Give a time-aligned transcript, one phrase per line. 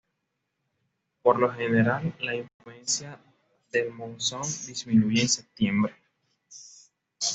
[1.21, 3.19] Por lo general, la influencia
[3.71, 5.93] del monzón disminuye en septiembre.